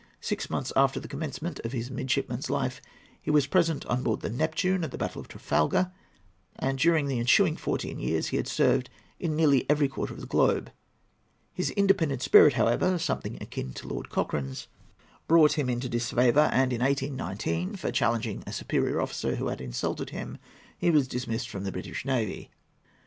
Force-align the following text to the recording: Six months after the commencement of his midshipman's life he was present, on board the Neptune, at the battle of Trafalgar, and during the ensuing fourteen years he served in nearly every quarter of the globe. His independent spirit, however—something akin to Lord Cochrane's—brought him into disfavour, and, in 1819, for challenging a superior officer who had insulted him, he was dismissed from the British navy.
Six 0.19 0.49
months 0.49 0.73
after 0.75 0.99
the 0.99 1.07
commencement 1.07 1.59
of 1.59 1.73
his 1.73 1.91
midshipman's 1.91 2.49
life 2.49 2.81
he 3.21 3.29
was 3.29 3.45
present, 3.45 3.85
on 3.85 4.01
board 4.01 4.21
the 4.21 4.31
Neptune, 4.31 4.83
at 4.83 4.89
the 4.89 4.97
battle 4.97 5.21
of 5.21 5.27
Trafalgar, 5.27 5.91
and 6.55 6.79
during 6.79 7.05
the 7.05 7.19
ensuing 7.19 7.55
fourteen 7.55 7.99
years 7.99 8.29
he 8.29 8.43
served 8.43 8.89
in 9.19 9.35
nearly 9.35 9.63
every 9.69 9.87
quarter 9.87 10.11
of 10.15 10.19
the 10.19 10.25
globe. 10.25 10.71
His 11.53 11.69
independent 11.69 12.23
spirit, 12.23 12.53
however—something 12.53 13.37
akin 13.43 13.73
to 13.73 13.87
Lord 13.87 14.09
Cochrane's—brought 14.09 15.53
him 15.59 15.69
into 15.69 15.87
disfavour, 15.87 16.49
and, 16.51 16.73
in 16.73 16.81
1819, 16.81 17.75
for 17.75 17.91
challenging 17.91 18.43
a 18.47 18.51
superior 18.53 18.99
officer 18.99 19.35
who 19.35 19.49
had 19.49 19.61
insulted 19.61 20.09
him, 20.09 20.39
he 20.79 20.89
was 20.89 21.07
dismissed 21.07 21.47
from 21.47 21.63
the 21.63 21.71
British 21.71 22.05
navy. 22.05 22.49